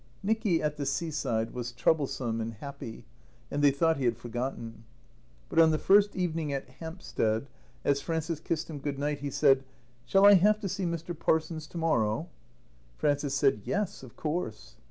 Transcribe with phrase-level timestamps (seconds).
[0.23, 3.05] Nicky at the seaside was troublesome and happy,
[3.51, 4.83] and they thought he had forgotten.
[5.47, 7.45] But on the first evening at Hampstead,
[7.85, 9.63] as Frances kissed him Good night, he said:
[10.07, 11.15] "Shall I have to see Mr.
[11.15, 12.29] Parsons to morrow?"
[12.97, 14.01] Frances said: "Yes.
[14.01, 14.75] Of course."